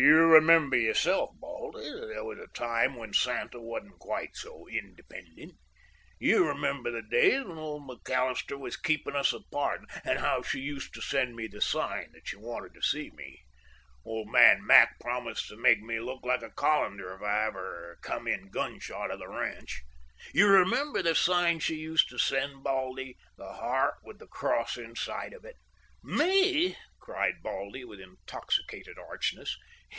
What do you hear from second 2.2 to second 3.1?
was a time